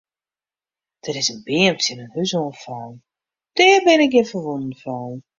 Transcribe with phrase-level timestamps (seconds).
[1.05, 2.97] Der is in beam tsjin in hús oan fallen,
[3.57, 5.19] der binne gjin ferwûnen fallen.